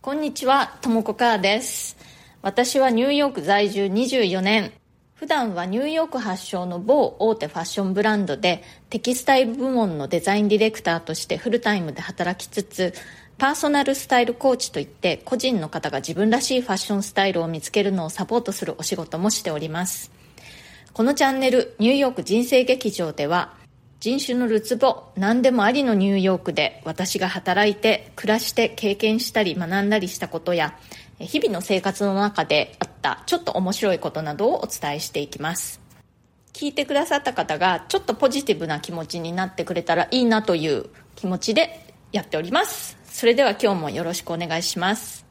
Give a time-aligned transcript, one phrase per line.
[0.00, 1.96] こんにちは、ともこかーです。
[2.40, 4.72] 私はニューヨーク在住24年。
[5.16, 12.94] 普段はニューヨーク発祥の某大手ファッションブランドでテキスタイル部門のデザインディレクターとしてフルタイムで働きつつ、
[13.38, 20.12] パーソナルスタイルコーチといって個人の方が自分らしいファッションスタイルを見つけるのをサポートするお仕事もしております。
[20.92, 23.57] このチャンネル、ニューヨーク人生劇場では、
[24.00, 30.78] 人種のるつぼ、何でもありのニューヨークで私が働いて、暮らして経験したり学んだりしたことや、
[31.18, 35.80] 日々の生活の中であったちょっと面白いことなどをお伝えしていきます。
[36.52, 42.96] 聞いてくださった方がちょっとポジティブな気持ちになってくれたらいいなという気持ちでやっております。
[43.04, 45.26] それでは今日もよろしくお願いします。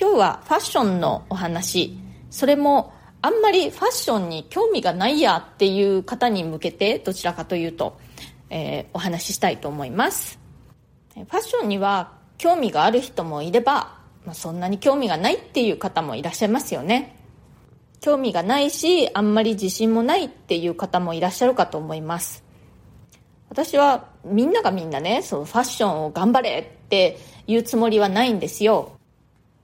[0.00, 1.98] 今日はファッションのお話、
[2.30, 7.98] それもあんまりファッションに興味がないやっていう方に向けてどちらかというと、
[8.50, 10.38] えーお話ししたいと思います。
[11.14, 17.16] ファッションには興味がある人もいれば、まあ、そんなに興味がないっていう方もいらっしゃいますよね。
[18.00, 22.42] 興味がないし、あんまり自信もないっていう方もいらっしゃるかと思います。
[23.48, 28.98] 私はみんながみんなね、そのファッションを頑張れっていうつもりはないんですよ。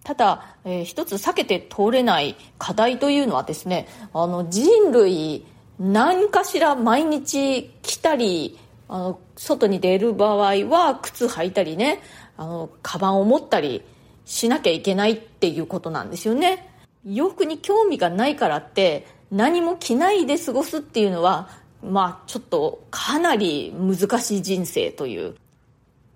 [0.04, 5.46] ただ、えー一つ避けて通れない課題というのはですね、あの人類
[5.78, 12.00] 何かしら毎日来たり、あの外に出る場合は靴履いたりね、
[12.36, 13.82] あのカバンを持ったり
[14.24, 16.70] しなきゃいけないっていうことなんですよね。
[17.04, 21.48] 洋服に興味がないからって何も着ないで過ごすっていうのは、
[21.82, 25.36] まあちょっとかなり難しい人生という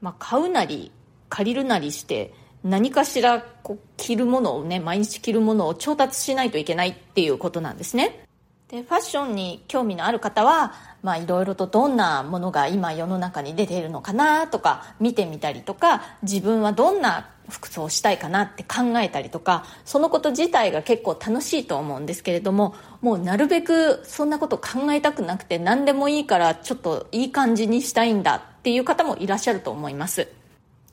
[0.02, 0.90] まあ、買うなり
[1.30, 8.26] 借りるなりして何かしらこう着るものをね毎日着るものを調達しないといけないっていうことなんですね。
[8.68, 30.28] でファッションに興味のある方はまあいろいろとどんなものが今世の中に出ているのかなとか見てみたりとか自分はどんな服装をしたいかなって考えたりとかそのこと自体が結構楽しいと思うんですけれどももうなるべくそんなこと考えたくなくて何でもいいからちょっといい感じにしたいんだっていう方もいらっしゃると思います。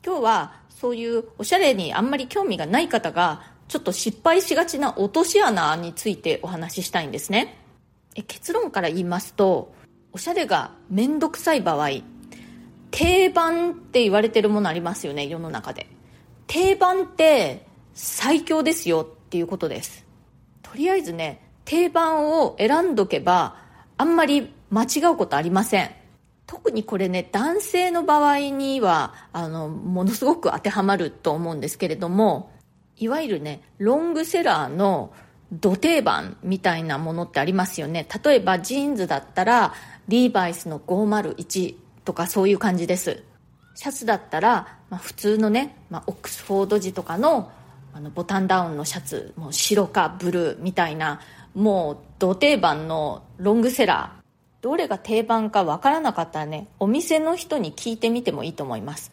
[0.04, 7.58] 今日はそういうおしゃれにあんまり興味がない方がちょっと失敗しがちな落とし穴についてお話ししたいんですね。
[8.14, 9.74] え結論から言いますと
[10.12, 11.90] おしゃれが面倒くさい場合
[12.90, 15.86] 定番って言われてるものありますよね世の中で。
[16.46, 20.06] 定番って最強ですよっていうことです。
[20.62, 23.56] とりあえずね定番を選んどけば
[23.98, 25.99] あんまり間違うことありません。
[26.50, 32.50] 特にこれね男性の場合にはあのものすごく当てはまると思うんですけれども
[32.96, 35.12] いわゆるねロングセラーの
[35.52, 38.04] ど定番みたいなものってありますよね。
[38.24, 39.74] 例えばジーンズだったら
[40.08, 43.22] リーバイスの501とかそういう感じです。
[43.76, 47.52] シャツだったら、まあ、普通のね、まあ、オックスフォード地とかの
[47.92, 51.20] あのボタンダウンのシャツもう白かブルーみたいな
[51.54, 54.19] もうど定番のロングセラー
[54.60, 59.12] どれが定番かわからなかったらねお店の人に聞いてみてもいいと思います、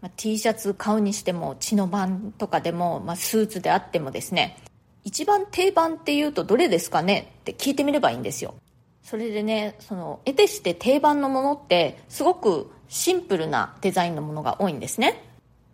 [0.00, 4.56] まあ、T シャツ買うにしても血の番とかでも、まあ、スーツであってもですね
[5.04, 7.32] 一番定番っていうとどれですかね？
[7.40, 8.54] って聞いてみればいいんですよ。
[9.02, 15.24] それでねその得てして定番のものってすごくシンプルなデザインのものが多いんですね。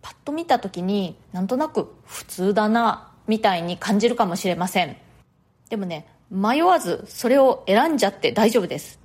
[0.01, 4.95] パッと見た時になんとなく普通だなみたいに感じるかもしれません。
[5.69, 8.99] でもね迷わずそれを選んじゃって大丈夫です。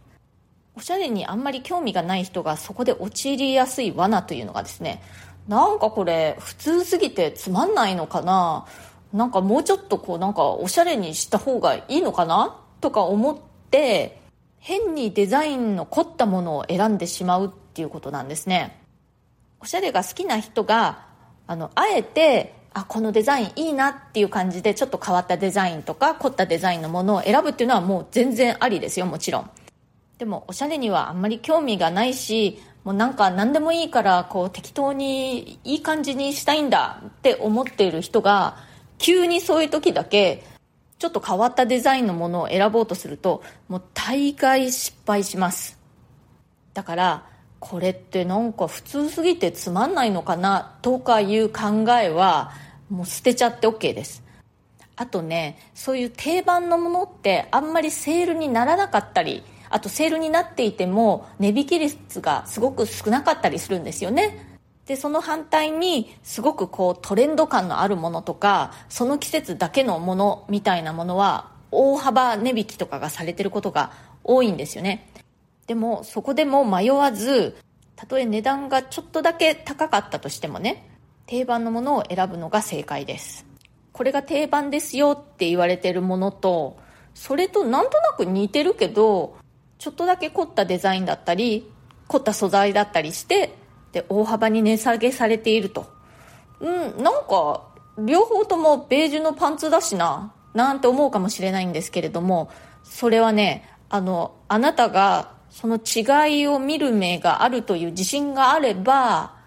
[0.75, 5.03] おしゃれにあんまり興味がない人がそこで陥りやすい罠というのがですね。
[5.49, 8.67] なんかこれ普通すぎてつまんないのかな？
[9.13, 12.57] なんかもうちょっとこうなんかおしゃれにした方がいいのかな？
[12.81, 13.39] とか思っ
[13.71, 14.21] て
[14.59, 18.81] 変にデザインの凝ったものを選んでしまうっていうことなんですね。
[19.61, 21.07] おしゃれが好きな人が
[21.47, 29.51] あのあえてあこのデザインいいなっていう感じでちょっと変わったデザインとか凝ったデザインのものを選ぶっていうのはもう全然ありですよもちろん。
[30.19, 38.57] でもおしゃれにはあんまり興味がないしもうなんか何でもいいからこう適当にいい感じにしたいんだって思っている人が
[38.99, 40.45] 急にそういう時だけ
[40.99, 45.79] ちょっと変わったデザインのものを選ぼうとするともう大概失敗します。
[46.75, 47.27] だから
[47.59, 52.53] これってなんか普通すぎてつまんないのかなとかいう考えは
[52.91, 54.23] もう捨てちゃって OK です。
[54.97, 64.47] あとねそういう定番のものってあんまりセールにならなかったりあとセールになっていても値引き率がすごく少なかったりするんですよね。
[64.87, 73.93] でその反対にすごくこうトレンド感のあるものとかその季節だけのものみたいなものは大幅値引きとかがされてることが
[74.25, 75.09] 多いんですよね。
[75.69, 77.57] でもそこでも迷わず
[77.95, 80.90] たとえ値段がちょっとだけ高かったとしてもね
[81.31, 83.47] 定番のものを選ぶのが正解です。
[83.93, 86.77] これが定番ですよって言われてるものと
[87.15, 89.37] それとなんとなく似てるけど
[89.79, 91.71] ちょっとだけ凝ったデザインだったり
[92.09, 93.55] 凝った素材だったりして
[93.93, 95.87] で大幅に値下げされていると。
[96.59, 97.63] うんなんか
[97.99, 102.51] 両方ともベージュのパンツだしななんて思うかもしれないんですけれども
[102.83, 109.39] それはねあのあなたがその違いを見る目があるという自信があれば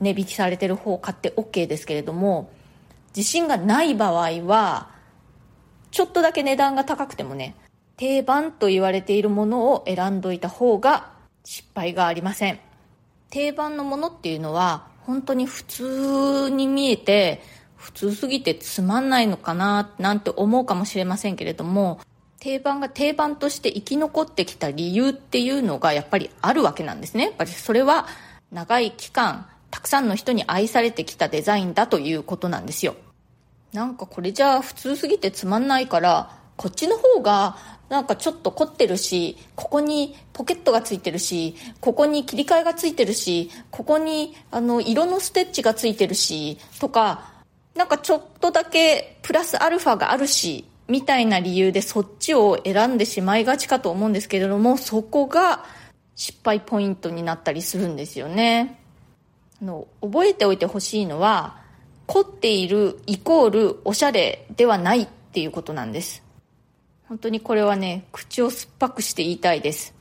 [0.00, 2.50] 値引きされてる方を買って OK ですけれども
[3.16, 4.90] 自信がない場合は
[5.90, 7.54] ちょっとだけ値段が高くてもね
[7.96, 11.12] 定番と言われているものを選んどいた方が
[11.44, 12.58] 失敗がありません
[13.30, 17.42] 定番のものっていうのは本当に普通に見えて
[17.76, 22.00] 普通すぎてつまんないのかななんて思うかもしれませんけれども
[22.40, 27.24] 定番が定番として生き残ってきた理由っていうのがやっぱりあるわけなんですね。
[27.24, 28.06] やっぱりそれは
[28.50, 32.96] 長い期間たくさんの人に愛されてきたデザインだということなんですよ。
[33.72, 37.56] なんかこれじゃあ普通すぎてつまんないからこっちの方が
[37.88, 47.32] なんかちょっと凝ってるしここにポケットがついてるしここに切り替えがついてるしここにあの色のステッチがついてるしとか
[47.76, 55.64] なんかちょっとだけプラスアルファがあるしみたいな理由でそっちを選んでしまいがちかと思うんですけれどもそこが
[56.16, 58.79] 失敗ポイントになったりするんですよね
[59.60, 61.58] の覚えておいてほしいのは
[62.06, 66.22] 凝っているイコールおしゃれではないっていうことなんです。
[67.08, 69.94] 本当にこれはね口を酸っぱくして言いたいです。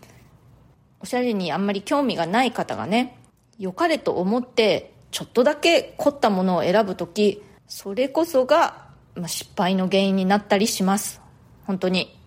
[1.00, 3.18] おしゃれにあんまり興味がない方がね
[3.58, 8.90] 良かれと思ってちょっとだけ凝ったものを選ぶ時それこそが
[9.20, 11.22] まあ、失敗の原因になったりします。
[11.66, 12.18] 本当に。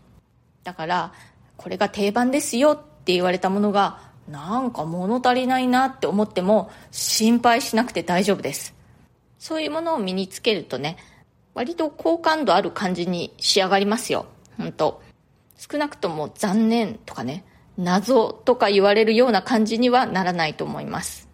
[0.63, 1.13] だから
[1.57, 8.75] これが定番ですよって言われたものがなんか物足りないなって思っても心配しなくて大丈夫です。
[9.39, 10.97] そういうものを身につけるとね
[11.53, 14.25] 割と好感度ある感じに仕上がりますよ。
[14.57, 15.03] 本当
[15.59, 17.45] 少なくとも残念とかね
[17.77, 21.29] 謎とか言われるような感じにはならないと思います。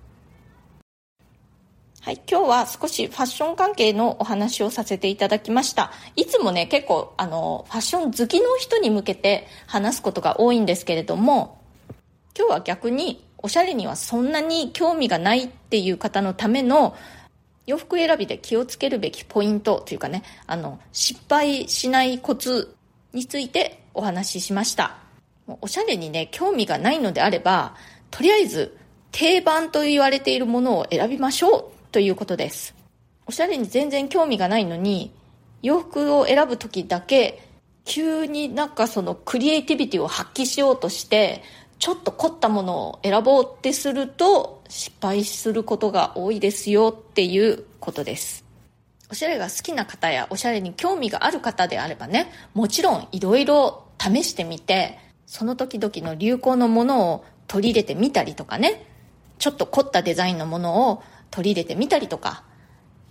[2.01, 5.93] はい、今日は少しファッション関係のお話をさせていただきました。
[6.17, 11.59] いつもね、結構、あの、ファッション好きの人に向けて話すことが多いんですけれども、
[12.39, 16.97] 今日は逆に、おしゃれにはそんなに興味がないっていう方のための
[17.67, 22.77] 洋服選びで気をつけるべきポイントというかね、あの、失敗しないコツ
[23.13, 24.99] についてお話ししました。
[25.61, 27.75] おしゃれにね、興味がないのであれば、
[28.13, 28.79] とりあえず
[29.11, 32.73] 定番と言われているものを選びましょうということです。
[33.27, 35.13] おしゃれに全然興味がないのに、
[35.63, 37.43] 洋服を選ぶ時だけ、
[37.85, 41.43] 急になんかそのクリエイティビティを発揮しようとして、
[41.79, 48.45] ちょっと凝ったものを選ぼうってすると、失敗することが多いですよっていうことです。
[49.11, 58.85] おしゃれが好きな方やおしゃれに興味がある方であればね、もちろんいろいろ試してみて、その時々の流行のものを取り入れてみたりとかね、
[59.39, 62.45] ちょっと凝ったデザインのものを取り入れてみたりとか、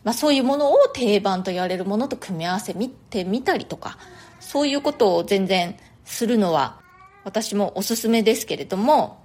[0.03, 3.97] まあ、そういうものを定番と言われるものと組み合わせてみたりとか
[4.39, 5.75] そういうことを全然
[6.05, 6.79] するのは
[7.27, 9.21] 私もおすすめですけれども、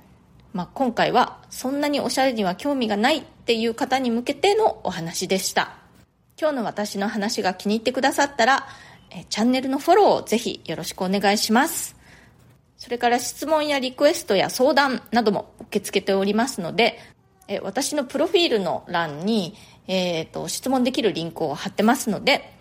[0.53, 5.77] まあ、今回はそんなにおしゃれには興味がないっていう方に向けてのお話でした。
[6.37, 8.67] 今日の私の話が気に入ってくださったら
[9.11, 11.95] えチャンネルのフォローをぜひよろしくお願いします。
[12.77, 16.99] それから質問やリクエストや相談なども受け付けておりますので
[17.47, 19.55] え私のプロフィールの欄に、
[19.87, 22.53] えーと、質問できるリンクを貼ってますので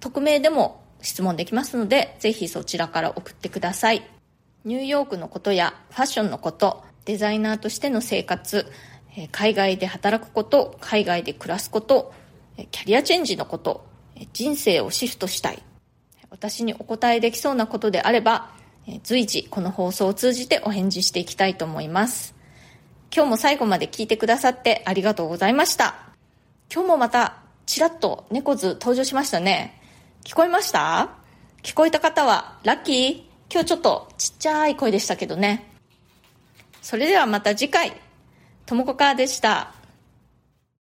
[0.00, 4.19] 匿名でも質問できますのでぜひそちらから送ってください。
[4.64, 8.66] ニューヨークのことやファッションのことデザイナーとしての生活
[9.32, 12.12] 海外で働くこと海外で暮らすこと
[12.70, 13.86] キャリアチェンジのこと
[14.32, 15.62] 人生をシフトしたい
[16.30, 18.50] 私にお答えできそうなことであれば
[19.02, 22.34] 随時この放送を通じてお返事していきたいと思います
[23.12, 25.96] 今日も最後まで聞いてくださってありがとうございました。
[26.72, 29.82] 今日もまたちらっと猫図登場しましたね。
[30.22, 31.08] 聞こえました？
[31.64, 35.72] 聞こえた方はラッキー今日ちょっとちっちゃい声でしたけどね。
[36.80, 37.92] それではまた次回、
[38.64, 39.74] ともこかーでした。